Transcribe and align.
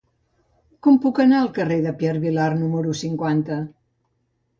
Com 0.85 0.95
puc 1.03 1.19
anar 1.23 1.35
al 1.41 1.51
carrer 1.57 1.77
de 1.83 1.93
Pierre 1.99 2.21
Vilar 2.23 2.47
número 2.63 2.95
cinquanta? 3.03 3.59